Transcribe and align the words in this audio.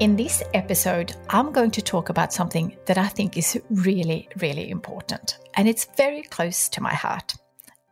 In 0.00 0.14
this 0.14 0.44
episode, 0.54 1.16
I'm 1.28 1.50
going 1.50 1.72
to 1.72 1.82
talk 1.82 2.08
about 2.08 2.32
something 2.32 2.76
that 2.86 2.98
I 2.98 3.08
think 3.08 3.36
is 3.36 3.60
really, 3.68 4.28
really 4.40 4.70
important. 4.70 5.38
And 5.54 5.68
it's 5.68 5.88
very 5.96 6.22
close 6.22 6.68
to 6.68 6.80
my 6.80 6.94
heart. 6.94 7.34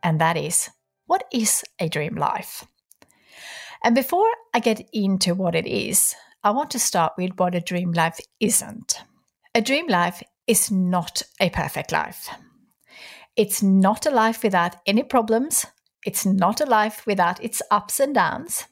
And 0.03 0.21
that 0.21 0.37
is 0.37 0.69
what 1.07 1.25
is 1.33 1.65
a 1.81 1.89
dream 1.89 2.15
life? 2.15 2.65
And 3.83 3.93
before 3.93 4.29
I 4.53 4.59
get 4.59 4.87
into 4.93 5.35
what 5.35 5.53
it 5.53 5.67
is, 5.67 6.15
I 6.45 6.51
want 6.51 6.71
to 6.71 6.79
start 6.79 7.11
with 7.17 7.31
what 7.35 7.55
a 7.55 7.59
dream 7.59 7.91
life 7.91 8.21
isn't. 8.39 9.01
A 9.53 9.61
dream 9.61 9.87
life 9.87 10.23
is 10.47 10.71
not 10.71 11.21
a 11.41 11.49
perfect 11.49 11.91
life. 11.91 12.29
It's 13.35 13.61
not 13.61 14.05
a 14.05 14.11
life 14.11 14.43
without 14.43 14.77
any 14.85 15.03
problems. 15.03 15.65
It's 16.05 16.25
not 16.25 16.61
a 16.61 16.65
life 16.65 17.05
without 17.05 17.43
its 17.43 17.61
ups 17.69 17.99
and 17.99 18.15
downs. 18.15 18.63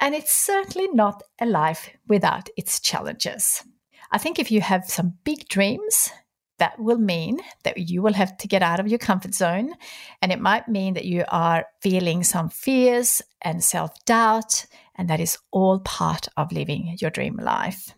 And 0.00 0.14
it's 0.14 0.32
certainly 0.32 0.88
not 0.88 1.22
a 1.40 1.46
life 1.46 1.90
without 2.06 2.48
its 2.56 2.80
challenges. 2.80 3.62
I 4.10 4.18
think 4.18 4.38
if 4.38 4.50
you 4.50 4.60
have 4.60 4.84
some 4.88 5.14
big 5.24 5.48
dreams, 5.48 6.10
that 6.58 6.78
will 6.78 6.98
mean 6.98 7.40
that 7.64 7.76
you 7.78 8.02
will 8.02 8.14
have 8.14 8.36
to 8.38 8.48
get 8.48 8.62
out 8.62 8.80
of 8.80 8.88
your 8.88 8.98
comfort 8.98 9.34
zone. 9.34 9.74
And 10.22 10.32
it 10.32 10.40
might 10.40 10.68
mean 10.68 10.94
that 10.94 11.04
you 11.04 11.24
are 11.28 11.66
feeling 11.80 12.24
some 12.24 12.48
fears 12.48 13.22
and 13.42 13.62
self 13.62 13.92
doubt. 14.04 14.66
And 14.94 15.10
that 15.10 15.20
is 15.20 15.38
all 15.50 15.80
part 15.80 16.28
of 16.36 16.52
living 16.52 16.96
your 17.00 17.10
dream 17.10 17.36
life. 17.36 17.92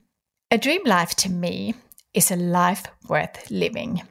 A 0.50 0.58
dream 0.58 0.82
life 0.84 1.14
to 1.16 1.30
me 1.30 1.74
is 2.14 2.30
a 2.30 2.36
life 2.36 2.84
worth 3.08 3.50
living. 3.50 4.02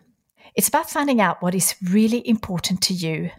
It's 0.56 0.70
about 0.70 0.90
finding 0.90 1.20
out 1.20 1.42
what 1.42 1.56
is 1.56 1.76
really 1.84 2.28
important 2.28 2.81
to 2.84 2.94
you 2.94 3.30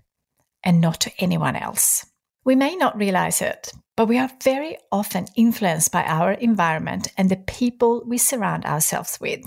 and 0.62 0.81
not 0.81 1.00
to 1.00 1.12
anyone 1.19 1.56
else. 1.56 2.04
We 2.44 2.54
may 2.54 2.76
not 2.76 2.97
realize 2.97 3.41
it, 3.41 3.72
but 3.98 4.06
we 4.06 4.16
are 4.16 4.31
very 4.44 4.78
often 4.92 5.26
influenced 5.34 5.91
by 5.91 6.04
our 6.04 6.31
environment 6.31 7.09
and 7.16 7.28
the 7.28 7.36
people 7.36 8.04
we 8.06 8.16
surround 8.16 8.64
ourselves 8.64 9.19
with. 9.20 9.41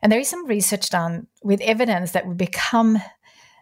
And 0.00 0.12
there 0.12 0.20
is 0.20 0.28
some 0.28 0.46
research 0.46 0.90
done 0.90 1.26
with 1.42 1.60
evidence 1.62 2.12
that 2.12 2.24
we 2.24 2.34
become 2.34 3.02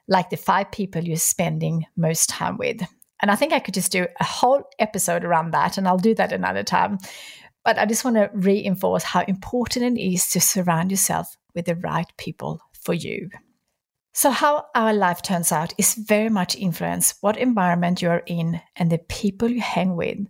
like 0.07 0.29
the 0.29 0.37
five 0.37 0.71
people 0.71 1.03
you're 1.03 1.17
spending 1.17 1.87
most 1.97 2.29
time 2.29 2.59
with. 2.59 2.83
And 3.23 3.31
I 3.31 3.37
think 3.37 3.55
I 3.55 3.59
could 3.59 3.73
just 3.73 3.91
do 3.91 4.07
a 4.21 4.25
whole 4.25 4.65
episode 4.79 5.25
around 5.25 5.53
that, 5.53 5.79
and 5.79 5.89
I'll 5.89 5.97
do 5.97 6.15
that 6.17 6.31
another 6.31 6.63
time. 6.63 6.99
But 7.65 7.79
I 7.79 7.87
just 7.87 8.05
want 8.05 8.17
to 8.17 8.29
reinforce 8.35 9.03
how 9.03 9.23
important 9.23 9.99
it 9.99 10.03
is 10.03 10.29
to 10.33 10.43
surround 10.43 10.91
yourself 10.91 11.39
with 11.55 11.65
the 11.65 11.75
right 11.75 12.13
people 12.19 12.61
for 12.85 12.93
you. 12.93 13.31
So, 14.17 14.31
how 14.31 14.65
our 14.75 14.95
life 14.95 15.21
turns 15.21 15.53
out 15.53 15.75
is 15.77 15.93
very 15.93 16.31
much 16.31 16.57
influenced 16.57 17.19
what 17.21 17.37
environment 17.37 18.01
you're 18.01 18.23
in 18.25 18.63
and 18.75 18.91
the 18.91 18.97
people 18.97 19.51
you 19.51 19.61
hang 19.61 19.95
with. 19.95 20.27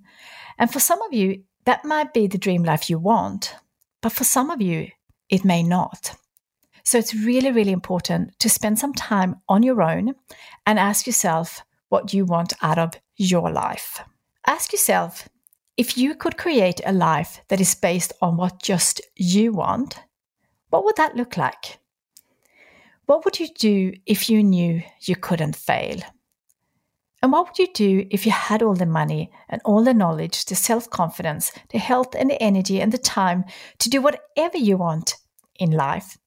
And 0.59 0.73
for 0.73 0.81
some 0.81 1.01
of 1.03 1.13
you, 1.13 1.45
that 1.67 1.85
might 1.85 2.13
be 2.13 2.27
the 2.27 2.37
dream 2.37 2.65
life 2.65 2.91
you 2.91 2.99
want, 2.99 3.55
but 4.01 4.11
for 4.11 4.25
some 4.25 4.51
of 4.51 4.61
you, 4.61 4.89
it 5.31 5.45
may 5.45 5.63
not. 5.63 6.17
So, 6.83 6.99
it's 6.99 7.15
really, 7.15 7.53
really 7.53 7.71
important 7.71 8.37
to 8.41 8.49
spend 8.49 8.81
some 8.81 8.93
time 8.93 9.37
on 9.49 9.63
your 9.63 9.81
own 9.81 10.17
and 10.67 10.81
ask 10.81 11.07
yourself 11.07 11.63
what 11.89 12.13
you 12.13 12.25
want 12.25 12.55
out 12.63 12.79
of 12.79 12.95
your 13.15 13.53
life. 13.53 14.01
Ask 14.49 14.73
yourself 14.73 15.29
if 15.77 15.97
you 15.97 16.17
could 16.17 16.37
create 16.37 16.81
a 16.85 16.93
life 16.93 17.41
that 17.47 17.61
is 17.61 17.77
based 17.77 18.13
on 18.21 18.37
what 18.37 18.61
just 18.61 19.01
you 19.15 19.53
want, 19.53 20.01
what 20.71 20.85
would 20.85 20.97
that 20.97 21.15
look 21.15 21.37
like? 21.37 21.79
What 23.07 23.25
would 23.25 23.39
you 23.39 23.49
do 23.49 23.93
if 24.05 24.29
you 24.29 24.43
knew 24.43 24.83
you 25.03 25.15
couldn't 25.15 25.55
fail? 25.55 26.01
And 27.23 27.33
what 27.33 27.47
would 27.47 27.59
you 27.59 27.73
do 27.73 28.07
if 28.11 28.27
you 28.27 28.33
had 28.33 28.63
all 28.63 28.75
the 28.75 28.87
money 28.87 29.31
and 29.49 29.63
all 29.65 29.85
the 29.85 29.95
knowledge, 29.95 30.45
the 30.45 30.57
self 30.57 30.91
confidence, 30.91 31.53
the 31.71 31.79
health 31.79 32.15
and 32.17 32.29
the 32.29 32.43
energy 32.43 32.81
and 32.81 32.93
the 32.93 32.99
time 32.99 33.45
to 33.79 33.89
do 33.89 34.03
whatever 34.03 34.59
you 34.59 34.77
want 34.77 35.15
in 35.59 35.71
life? 35.71 36.19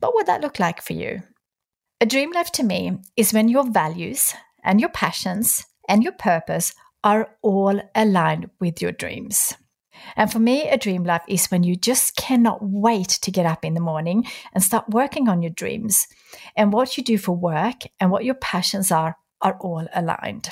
What 0.00 0.14
would 0.14 0.26
that 0.26 0.40
look 0.40 0.58
like 0.58 0.82
for 0.82 0.94
you? 0.94 1.22
A 2.00 2.06
dream 2.06 2.32
life 2.32 2.50
to 2.52 2.62
me 2.62 2.98
is 3.16 3.32
when 3.32 3.48
your 3.48 3.70
values 3.70 4.34
and 4.64 4.80
your 4.80 4.90
passions 4.90 5.64
and 5.88 6.02
your 6.02 6.12
purpose 6.12 6.74
are 7.04 7.30
all 7.42 7.80
aligned 7.94 8.50
with 8.58 8.82
your 8.82 8.92
dreams. 8.92 9.54
And 10.16 10.30
for 10.30 10.38
me, 10.38 10.68
a 10.68 10.76
dream 10.76 11.04
life 11.04 11.22
is 11.28 11.46
when 11.46 11.62
you 11.62 11.76
just 11.76 12.16
cannot 12.16 12.58
wait 12.62 13.08
to 13.08 13.30
get 13.30 13.46
up 13.46 13.64
in 13.64 13.74
the 13.74 13.80
morning 13.80 14.26
and 14.52 14.62
start 14.62 14.88
working 14.88 15.28
on 15.28 15.42
your 15.42 15.50
dreams. 15.50 16.06
And 16.56 16.72
what 16.72 16.96
you 16.96 17.04
do 17.04 17.18
for 17.18 17.32
work 17.32 17.82
and 18.00 18.10
what 18.10 18.24
your 18.24 18.34
passions 18.34 18.90
are 18.90 19.16
are 19.42 19.58
all 19.60 19.86
aligned. 19.94 20.48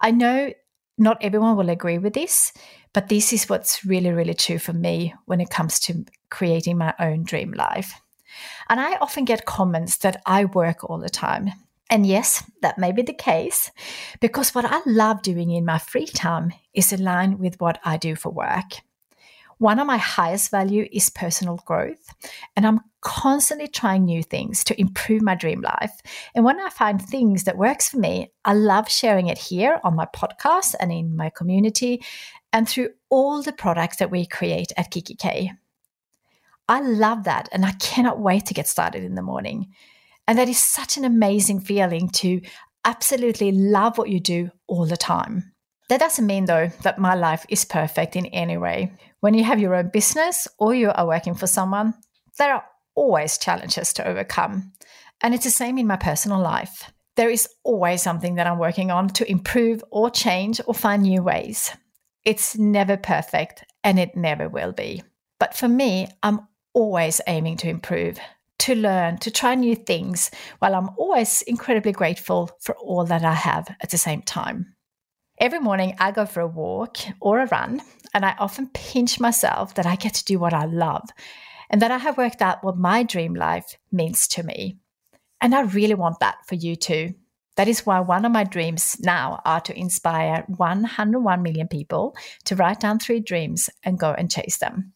I 0.00 0.10
know 0.10 0.52
not 0.96 1.18
everyone 1.20 1.56
will 1.56 1.70
agree 1.70 1.98
with 1.98 2.12
this, 2.14 2.52
but 2.92 3.08
this 3.08 3.32
is 3.32 3.48
what's 3.48 3.84
really, 3.84 4.10
really 4.10 4.34
true 4.34 4.58
for 4.58 4.72
me 4.72 5.14
when 5.26 5.40
it 5.40 5.50
comes 5.50 5.80
to 5.80 6.04
creating 6.30 6.78
my 6.78 6.94
own 7.00 7.24
dream 7.24 7.52
life. 7.52 8.00
And 8.68 8.80
I 8.80 8.96
often 8.96 9.24
get 9.24 9.44
comments 9.44 9.98
that 9.98 10.22
I 10.26 10.44
work 10.44 10.84
all 10.84 10.98
the 10.98 11.08
time. 11.08 11.50
And 11.90 12.06
yes, 12.06 12.42
that 12.62 12.78
may 12.78 12.92
be 12.92 13.02
the 13.02 13.12
case 13.12 13.70
because 14.20 14.54
what 14.54 14.64
I 14.64 14.80
love 14.86 15.22
doing 15.22 15.50
in 15.50 15.64
my 15.64 15.78
free 15.78 16.06
time 16.06 16.52
is 16.72 16.92
aligned 16.92 17.38
with 17.38 17.60
what 17.60 17.78
I 17.84 17.96
do 17.98 18.16
for 18.16 18.30
work. 18.30 18.80
One 19.58 19.78
of 19.78 19.86
my 19.86 19.98
highest 19.98 20.50
value 20.50 20.88
is 20.90 21.10
personal 21.10 21.56
growth, 21.64 22.12
and 22.56 22.66
I'm 22.66 22.80
constantly 23.02 23.68
trying 23.68 24.04
new 24.04 24.22
things 24.22 24.64
to 24.64 24.80
improve 24.80 25.22
my 25.22 25.36
dream 25.36 25.60
life. 25.60 26.00
And 26.34 26.44
when 26.44 26.58
I 26.58 26.70
find 26.70 27.00
things 27.00 27.44
that 27.44 27.56
works 27.56 27.88
for 27.88 27.98
me, 27.98 28.32
I 28.44 28.54
love 28.54 28.90
sharing 28.90 29.28
it 29.28 29.38
here 29.38 29.80
on 29.84 29.94
my 29.94 30.06
podcast 30.06 30.74
and 30.80 30.90
in 30.90 31.16
my 31.16 31.30
community 31.30 32.02
and 32.52 32.68
through 32.68 32.90
all 33.10 33.42
the 33.42 33.52
products 33.52 33.98
that 33.98 34.10
we 34.10 34.26
create 34.26 34.72
at 34.76 34.90
kikki.K. 34.90 35.52
I 36.68 36.80
love 36.80 37.24
that 37.24 37.48
and 37.52 37.64
I 37.64 37.72
cannot 37.72 38.20
wait 38.20 38.46
to 38.46 38.54
get 38.54 38.66
started 38.66 39.04
in 39.04 39.14
the 39.14 39.22
morning. 39.22 39.72
And 40.26 40.38
that 40.38 40.48
is 40.48 40.58
such 40.58 40.96
an 40.96 41.04
amazing 41.04 41.60
feeling 41.60 42.08
to 42.10 42.40
absolutely 42.84 43.52
love 43.52 43.98
what 43.98 44.08
you 44.08 44.20
do 44.20 44.50
all 44.66 44.86
the 44.86 44.96
time. 44.96 45.52
That 45.88 46.00
doesn't 46.00 46.26
mean, 46.26 46.46
though, 46.46 46.68
that 46.82 46.98
my 46.98 47.14
life 47.14 47.44
is 47.48 47.64
perfect 47.64 48.16
in 48.16 48.26
any 48.26 48.56
way. 48.56 48.92
When 49.20 49.34
you 49.34 49.44
have 49.44 49.60
your 49.60 49.74
own 49.74 49.90
business 49.92 50.48
or 50.58 50.74
you 50.74 50.90
are 50.90 51.06
working 51.06 51.34
for 51.34 51.46
someone, 51.46 51.94
there 52.38 52.54
are 52.54 52.64
always 52.94 53.38
challenges 53.38 53.92
to 53.94 54.06
overcome. 54.06 54.72
And 55.20 55.34
it's 55.34 55.44
the 55.44 55.50
same 55.50 55.78
in 55.78 55.86
my 55.86 55.96
personal 55.96 56.40
life. 56.40 56.90
There 57.16 57.30
is 57.30 57.48
always 57.62 58.02
something 58.02 58.36
that 58.36 58.46
I'm 58.46 58.58
working 58.58 58.90
on 58.90 59.08
to 59.10 59.30
improve 59.30 59.84
or 59.90 60.10
change 60.10 60.60
or 60.66 60.74
find 60.74 61.02
new 61.02 61.22
ways. 61.22 61.70
It's 62.24 62.56
never 62.56 62.96
perfect 62.96 63.64
and 63.84 63.98
it 63.98 64.16
never 64.16 64.48
will 64.48 64.72
be. 64.72 65.02
But 65.38 65.54
for 65.54 65.68
me, 65.68 66.08
I'm 66.22 66.48
always 66.72 67.20
aiming 67.26 67.58
to 67.58 67.68
improve 67.68 68.18
to 68.60 68.74
learn, 68.74 69.18
to 69.18 69.30
try 69.30 69.54
new 69.54 69.74
things, 69.74 70.30
while 70.58 70.74
I'm 70.74 70.90
always 70.96 71.42
incredibly 71.42 71.92
grateful 71.92 72.50
for 72.60 72.74
all 72.76 73.04
that 73.06 73.24
I 73.24 73.34
have 73.34 73.68
at 73.80 73.90
the 73.90 73.98
same 73.98 74.22
time. 74.22 74.74
Every 75.38 75.58
morning, 75.58 75.96
I 75.98 76.12
go 76.12 76.26
for 76.26 76.40
a 76.40 76.46
walk 76.46 76.98
or 77.20 77.40
a 77.40 77.46
run, 77.46 77.82
and 78.14 78.24
I 78.24 78.36
often 78.38 78.70
pinch 78.72 79.18
myself 79.18 79.74
that 79.74 79.86
I 79.86 79.96
get 79.96 80.14
to 80.14 80.24
do 80.24 80.38
what 80.38 80.54
I 80.54 80.64
love 80.64 81.08
and 81.70 81.82
that 81.82 81.90
I 81.90 81.98
have 81.98 82.16
worked 82.16 82.40
out 82.40 82.62
what 82.62 82.76
my 82.76 83.02
dream 83.02 83.34
life 83.34 83.76
means 83.90 84.28
to 84.28 84.42
me. 84.42 84.78
And 85.40 85.54
I 85.54 85.62
really 85.62 85.94
want 85.94 86.20
that 86.20 86.36
for 86.46 86.54
you 86.54 86.76
too. 86.76 87.14
That 87.56 87.68
is 87.68 87.84
why 87.84 88.00
one 88.00 88.24
of 88.24 88.32
my 88.32 88.44
dreams 88.44 88.96
now 89.00 89.42
are 89.44 89.60
to 89.60 89.78
inspire 89.78 90.44
101 90.48 91.42
million 91.42 91.68
people 91.68 92.16
to 92.44 92.56
write 92.56 92.80
down 92.80 92.98
three 92.98 93.20
dreams 93.20 93.70
and 93.84 93.98
go 93.98 94.12
and 94.12 94.30
chase 94.30 94.58
them. 94.58 94.93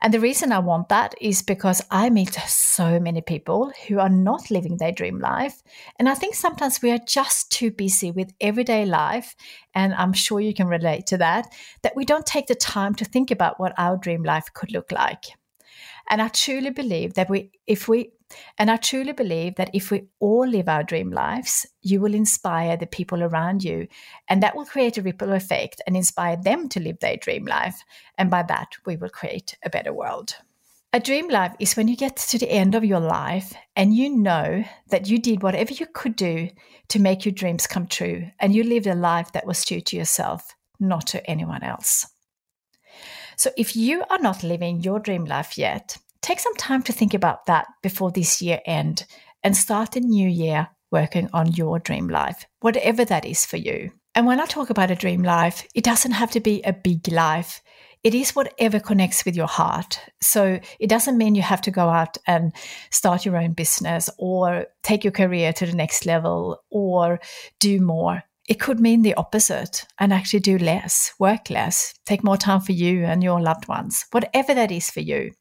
And 0.00 0.14
the 0.14 0.20
reason 0.20 0.52
I 0.52 0.60
want 0.60 0.88
that 0.90 1.14
is 1.20 1.42
because 1.42 1.82
I 1.90 2.08
meet 2.08 2.34
so 2.34 3.00
many 3.00 3.20
people 3.20 3.72
who 3.86 3.98
are 3.98 4.08
not 4.08 4.50
living 4.50 4.76
their 4.76 4.92
dream 4.92 5.18
life. 5.18 5.62
And 5.98 6.08
I 6.08 6.14
think 6.14 6.34
sometimes 6.34 6.80
we 6.80 6.92
are 6.92 6.98
just 6.98 7.50
too 7.50 7.70
busy 7.70 8.10
with 8.10 8.32
everyday 8.40 8.84
life. 8.84 9.34
And 9.74 9.92
I'm 9.94 10.12
sure 10.12 10.40
you 10.40 10.54
can 10.54 10.68
relate 10.68 11.06
to 11.08 11.18
that, 11.18 11.46
that 11.82 11.96
we 11.96 12.04
don't 12.04 12.26
take 12.26 12.46
the 12.46 12.54
time 12.54 12.94
to 12.96 13.04
think 13.04 13.30
about 13.30 13.58
what 13.58 13.74
our 13.76 13.96
dream 13.96 14.22
life 14.22 14.46
could 14.54 14.72
look 14.72 14.92
like. 14.92 15.24
And 16.08 16.22
I 16.22 16.28
truly 16.28 16.70
believe 16.70 17.14
that 17.14 17.28
we, 17.28 17.50
if 17.66 17.88
we 17.88 18.12
and 18.58 18.70
I 18.70 18.76
truly 18.76 19.12
believe 19.12 19.54
that 19.56 19.70
if 19.72 19.90
we 19.90 20.08
all 20.20 20.46
live 20.46 20.68
our 20.68 20.82
dream 20.82 21.10
lives, 21.10 21.66
you 21.82 22.00
will 22.00 22.14
inspire 22.14 22.76
the 22.76 22.86
people 22.86 23.22
around 23.22 23.64
you. 23.64 23.88
And 24.28 24.42
that 24.42 24.56
will 24.56 24.66
create 24.66 24.98
a 24.98 25.02
ripple 25.02 25.32
effect 25.32 25.80
and 25.86 25.96
inspire 25.96 26.36
them 26.36 26.68
to 26.70 26.80
live 26.80 26.98
their 27.00 27.16
dream 27.16 27.46
life. 27.46 27.82
And 28.16 28.30
by 28.30 28.42
that, 28.44 28.72
we 28.84 28.96
will 28.96 29.08
create 29.08 29.56
a 29.64 29.70
better 29.70 29.92
world. 29.92 30.36
A 30.92 31.00
dream 31.00 31.28
life 31.28 31.54
is 31.58 31.76
when 31.76 31.86
you 31.86 31.96
get 31.96 32.16
to 32.16 32.38
the 32.38 32.50
end 32.50 32.74
of 32.74 32.84
your 32.84 33.00
life 33.00 33.54
and 33.76 33.94
you 33.94 34.08
know 34.08 34.64
that 34.88 35.06
you 35.06 35.18
did 35.18 35.42
whatever 35.42 35.72
you 35.74 35.86
could 35.92 36.16
do 36.16 36.48
to 36.88 36.98
make 36.98 37.26
your 37.26 37.32
dreams 37.32 37.66
come 37.66 37.86
true 37.86 38.30
and 38.40 38.54
you 38.54 38.64
lived 38.64 38.86
a 38.86 38.94
life 38.94 39.32
that 39.32 39.46
was 39.46 39.64
true 39.64 39.82
to 39.82 39.96
yourself, 39.96 40.54
not 40.80 41.06
to 41.08 41.30
anyone 41.30 41.62
else. 41.62 42.06
So 43.36 43.50
if 43.56 43.76
you 43.76 44.02
are 44.08 44.18
not 44.18 44.42
living 44.42 44.80
your 44.80 44.98
dream 44.98 45.26
life 45.26 45.58
yet, 45.58 45.98
take 46.22 46.40
some 46.40 46.54
time 46.56 46.82
to 46.84 46.92
think 46.92 47.14
about 47.14 47.46
that 47.46 47.66
before 47.82 48.10
this 48.10 48.42
year 48.42 48.60
end 48.66 49.06
and 49.42 49.56
start 49.56 49.96
a 49.96 50.00
new 50.00 50.28
year 50.28 50.68
working 50.90 51.28
on 51.32 51.52
your 51.52 51.78
dream 51.78 52.08
life, 52.08 52.46
whatever 52.60 53.04
that 53.04 53.24
is 53.24 53.44
for 53.44 53.56
you. 53.56 53.92
And 54.14 54.26
when 54.26 54.40
I 54.40 54.46
talk 54.46 54.70
about 54.70 54.90
a 54.90 54.96
dream 54.96 55.22
life, 55.22 55.66
it 55.74 55.84
doesn't 55.84 56.12
have 56.12 56.30
to 56.32 56.40
be 56.40 56.62
a 56.62 56.72
big 56.72 57.08
life. 57.08 57.62
It 58.02 58.14
is 58.14 58.34
whatever 58.34 58.80
connects 58.80 59.24
with 59.24 59.36
your 59.36 59.46
heart. 59.46 60.00
So 60.20 60.60
it 60.80 60.88
doesn't 60.88 61.18
mean 61.18 61.34
you 61.34 61.42
have 61.42 61.60
to 61.62 61.70
go 61.70 61.88
out 61.88 62.16
and 62.26 62.52
start 62.90 63.24
your 63.24 63.36
own 63.36 63.52
business 63.52 64.08
or 64.18 64.66
take 64.82 65.04
your 65.04 65.12
career 65.12 65.52
to 65.52 65.66
the 65.66 65.74
next 65.74 66.06
level 66.06 66.62
or 66.70 67.20
do 67.60 67.80
more. 67.80 68.22
It 68.48 68.60
could 68.60 68.80
mean 68.80 69.02
the 69.02 69.14
opposite 69.14 69.84
and 69.98 70.12
actually 70.12 70.40
do 70.40 70.56
less, 70.56 71.12
work 71.18 71.50
less, 71.50 71.92
take 72.06 72.24
more 72.24 72.38
time 72.38 72.60
for 72.60 72.72
you 72.72 73.04
and 73.04 73.22
your 73.22 73.42
loved 73.42 73.68
ones, 73.68 74.06
whatever 74.10 74.54
that 74.54 74.72
is 74.72 74.90
for 74.90 75.00
you. 75.00 75.32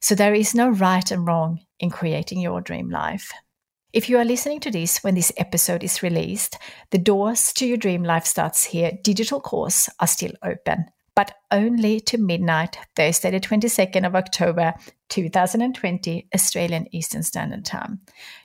So 0.00 0.14
there 0.14 0.34
is 0.34 0.54
no 0.54 0.68
right 0.68 1.10
and 1.10 1.26
wrong 1.26 1.60
in 1.80 1.90
creating 1.90 2.40
your 2.40 2.60
dream 2.60 2.90
life. 2.90 3.32
If 3.92 4.08
you 4.08 4.18
are 4.18 4.24
listening 4.24 4.60
to 4.60 4.70
this 4.70 4.98
when 4.98 5.14
this 5.14 5.32
episode 5.38 5.82
is 5.82 6.02
released, 6.02 6.58
the 6.90 6.98
doors 6.98 7.52
to 7.54 7.66
your 7.66 7.78
dream 7.78 8.04
life 8.04 8.26
starts 8.26 8.64
here 8.64 8.92
digital 9.02 9.40
course 9.40 9.88
are 9.98 10.06
still 10.06 10.32
open, 10.42 10.84
but 11.16 11.34
only 11.50 11.98
to 12.00 12.18
midnight, 12.18 12.78
Thursday, 12.94 13.30
the 13.30 13.40
22nd 13.40 14.06
of 14.06 14.14
October, 14.14 14.74
2020, 15.08 16.28
Australian 16.34 16.86
Eastern 16.94 17.22
Standard 17.22 17.64
Time. 17.64 18.00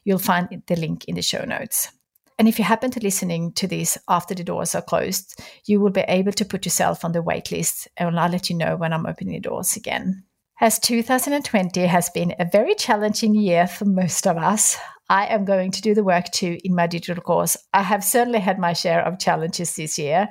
You'll 0.06 0.18
find 0.18 0.64
the 0.66 0.76
link 0.78 1.06
in 1.06 1.16
the 1.16 1.22
show 1.22 1.44
notes. 1.44 1.92
And 2.40 2.48
if 2.48 2.58
you 2.58 2.66
happen 2.66 2.90
to 2.92 3.00
listening 3.00 3.52
to 3.54 3.68
this 3.68 3.98
after 4.08 4.34
the 4.34 4.44
doors 4.44 4.74
are 4.76 4.82
closed, 4.82 5.40
you 5.66 5.80
will 5.80 5.92
be 5.92 6.02
able 6.08 6.32
to 6.32 6.46
put 6.46 6.66
yourself 6.66 7.06
on 7.06 7.12
the 7.12 7.22
waitlist 7.22 7.88
and 7.98 8.20
I'll 8.20 8.32
let 8.32 8.50
you 8.50 8.56
know 8.56 8.76
when 8.76 8.94
I'm 8.94 9.06
opening 9.06 9.34
the 9.34 9.40
doors 9.42 9.76
again. 9.76 10.24
As 10.62 10.78
2020 10.80 11.88
has 11.88 12.12
been 12.12 12.36
a 12.38 12.46
very 12.46 12.76
challenging 12.76 13.34
year 13.34 13.66
for 13.66 13.86
most 13.86 14.28
of 14.28 14.38
us, 14.38 14.78
I 15.10 15.26
am 15.26 15.46
going 15.46 15.72
to 15.72 15.82
do 15.82 15.96
the 15.96 16.04
work 16.04 16.26
too 16.32 16.60
in 16.64 16.76
my 16.76 16.86
digital 16.86 17.24
course. 17.24 17.58
I 17.74 17.82
have 17.82 18.04
certainly 18.04 18.40
had 18.40 18.60
my 18.60 18.74
share 18.74 19.04
of 19.04 19.20
challenges 19.20 19.76
this 19.76 19.98
year, 19.98 20.30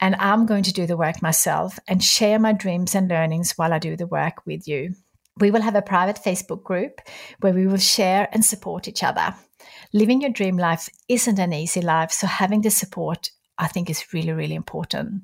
and 0.00 0.16
I'm 0.16 0.46
going 0.46 0.64
to 0.64 0.72
do 0.72 0.84
the 0.84 0.96
work 0.96 1.22
myself 1.22 1.78
and 1.86 2.02
share 2.02 2.40
my 2.40 2.52
dreams 2.52 2.96
and 2.96 3.08
learnings 3.08 3.52
while 3.52 3.72
I 3.72 3.78
do 3.78 3.96
the 3.96 4.06
work 4.06 4.44
with 4.44 4.66
you. 4.66 4.94
We 5.38 5.52
will 5.52 5.62
have 5.62 5.76
a 5.76 5.82
private 5.82 6.16
Facebook 6.16 6.64
group 6.64 7.00
where 7.40 7.54
we 7.54 7.68
will 7.68 7.78
share 7.78 8.28
and 8.32 8.44
support 8.44 8.88
each 8.88 9.04
other. 9.04 9.32
Living 9.92 10.22
your 10.22 10.30
dream 10.30 10.58
life 10.58 10.88
isn't 11.08 11.38
an 11.38 11.52
easy 11.52 11.80
life, 11.80 12.10
so 12.10 12.26
having 12.26 12.62
the 12.62 12.70
support 12.70 13.30
I 13.58 13.68
think 13.68 13.88
is 13.88 14.12
really, 14.12 14.32
really 14.32 14.56
important. 14.56 15.22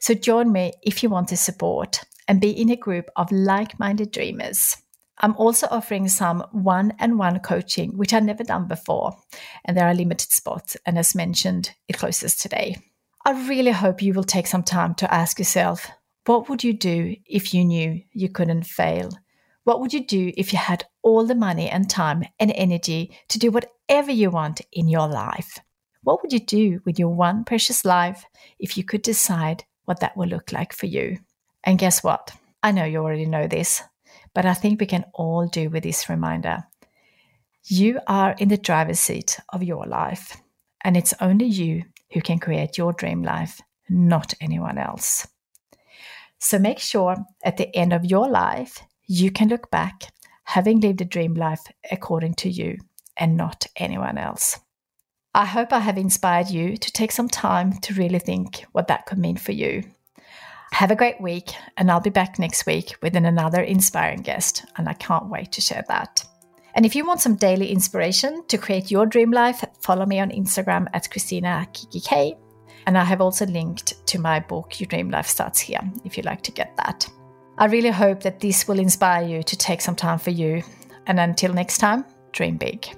So 0.00 0.14
join 0.14 0.50
me 0.50 0.72
if 0.82 1.02
you 1.02 1.10
want 1.10 1.28
the 1.28 1.36
support 1.36 2.04
and 2.28 2.40
be 2.40 2.50
in 2.50 2.70
a 2.70 2.76
group 2.76 3.10
of 3.16 3.32
like 3.32 3.80
minded 3.80 4.12
dreamers. 4.12 4.76
I'm 5.20 5.34
also 5.36 5.66
offering 5.70 6.06
some 6.06 6.44
one 6.52 6.94
on 7.00 7.18
one 7.18 7.40
coaching, 7.40 7.96
which 7.96 8.12
I've 8.12 8.22
never 8.22 8.44
done 8.44 8.68
before, 8.68 9.16
and 9.64 9.76
there 9.76 9.86
are 9.86 9.94
limited 9.94 10.30
spots. 10.30 10.76
And 10.86 10.96
as 10.96 11.14
mentioned, 11.14 11.72
it 11.88 11.98
closes 11.98 12.36
today. 12.36 12.76
I 13.24 13.48
really 13.48 13.72
hope 13.72 14.00
you 14.00 14.14
will 14.14 14.24
take 14.24 14.46
some 14.46 14.62
time 14.62 14.94
to 14.96 15.12
ask 15.12 15.38
yourself 15.38 15.90
what 16.26 16.48
would 16.48 16.62
you 16.62 16.74
do 16.74 17.16
if 17.24 17.54
you 17.54 17.64
knew 17.64 18.02
you 18.12 18.28
couldn't 18.28 18.64
fail? 18.64 19.10
What 19.64 19.80
would 19.80 19.92
you 19.92 20.06
do 20.06 20.32
if 20.36 20.52
you 20.52 20.58
had 20.58 20.84
all 21.02 21.26
the 21.26 21.34
money 21.34 21.68
and 21.68 21.88
time 21.88 22.22
and 22.38 22.52
energy 22.54 23.16
to 23.28 23.38
do 23.38 23.50
whatever 23.50 24.12
you 24.12 24.30
want 24.30 24.60
in 24.72 24.88
your 24.88 25.08
life? 25.08 25.58
What 26.02 26.22
would 26.22 26.32
you 26.32 26.40
do 26.40 26.80
with 26.84 26.98
your 26.98 27.08
one 27.08 27.44
precious 27.44 27.84
life 27.84 28.24
if 28.58 28.76
you 28.76 28.84
could 28.84 29.02
decide 29.02 29.64
what 29.84 30.00
that 30.00 30.16
will 30.16 30.28
look 30.28 30.52
like 30.52 30.72
for 30.72 30.86
you? 30.86 31.18
And 31.68 31.78
guess 31.78 32.02
what? 32.02 32.32
I 32.62 32.72
know 32.72 32.84
you 32.84 33.00
already 33.00 33.26
know 33.26 33.46
this, 33.46 33.82
but 34.34 34.46
I 34.46 34.54
think 34.54 34.80
we 34.80 34.86
can 34.86 35.04
all 35.12 35.46
do 35.46 35.68
with 35.68 35.82
this 35.82 36.08
reminder. 36.08 36.64
You 37.64 38.00
are 38.06 38.34
in 38.38 38.48
the 38.48 38.56
driver's 38.56 39.00
seat 39.00 39.38
of 39.50 39.62
your 39.62 39.84
life, 39.84 40.34
and 40.82 40.96
it's 40.96 41.12
only 41.20 41.44
you 41.44 41.82
who 42.14 42.22
can 42.22 42.38
create 42.38 42.78
your 42.78 42.94
dream 42.94 43.22
life, 43.22 43.60
not 43.90 44.32
anyone 44.40 44.78
else. 44.78 45.28
So 46.38 46.58
make 46.58 46.78
sure 46.78 47.16
at 47.44 47.58
the 47.58 47.76
end 47.76 47.92
of 47.92 48.06
your 48.06 48.30
life, 48.30 48.80
you 49.06 49.30
can 49.30 49.48
look 49.48 49.70
back, 49.70 50.10
having 50.44 50.80
lived 50.80 51.02
a 51.02 51.04
dream 51.04 51.34
life 51.34 51.66
according 51.90 52.36
to 52.36 52.48
you 52.48 52.78
and 53.18 53.36
not 53.36 53.66
anyone 53.76 54.16
else. 54.16 54.58
I 55.34 55.44
hope 55.44 55.74
I 55.74 55.80
have 55.80 55.98
inspired 55.98 56.48
you 56.48 56.78
to 56.78 56.92
take 56.92 57.12
some 57.12 57.28
time 57.28 57.78
to 57.80 57.92
really 57.92 58.20
think 58.20 58.64
what 58.72 58.88
that 58.88 59.04
could 59.04 59.18
mean 59.18 59.36
for 59.36 59.52
you 59.52 59.82
have 60.72 60.90
a 60.90 60.96
great 60.96 61.20
week, 61.20 61.50
and 61.76 61.90
I'll 61.90 62.00
be 62.00 62.10
back 62.10 62.38
next 62.38 62.66
week 62.66 62.96
with 63.02 63.16
another 63.16 63.62
inspiring 63.62 64.22
guest, 64.22 64.64
and 64.76 64.88
I 64.88 64.92
can't 64.94 65.28
wait 65.28 65.52
to 65.52 65.60
share 65.60 65.84
that. 65.88 66.24
And 66.74 66.86
if 66.86 66.94
you 66.94 67.04
want 67.04 67.20
some 67.20 67.34
daily 67.34 67.72
inspiration 67.72 68.44
to 68.48 68.58
create 68.58 68.90
your 68.90 69.06
dream 69.06 69.32
life, 69.32 69.64
follow 69.80 70.06
me 70.06 70.20
on 70.20 70.30
Instagram 70.30 70.86
at 70.92 71.10
Christina 71.10 71.66
kikki.K. 71.72 72.36
And 72.86 72.96
I 72.96 73.04
have 73.04 73.20
also 73.20 73.46
linked 73.46 74.06
to 74.06 74.20
my 74.20 74.40
book, 74.40 74.78
Your 74.80 74.86
Dream 74.86 75.10
Life 75.10 75.26
Starts 75.26 75.58
Here, 75.58 75.80
if 76.04 76.16
you'd 76.16 76.26
like 76.26 76.42
to 76.42 76.52
get 76.52 76.76
that. 76.76 77.08
I 77.58 77.66
really 77.66 77.90
hope 77.90 78.22
that 78.22 78.40
this 78.40 78.68
will 78.68 78.78
inspire 78.78 79.26
you 79.26 79.42
to 79.42 79.56
take 79.56 79.80
some 79.80 79.96
time 79.96 80.18
for 80.18 80.30
you. 80.30 80.62
And 81.06 81.18
until 81.18 81.52
next 81.52 81.78
time, 81.78 82.04
dream 82.32 82.56
big. 82.56 82.97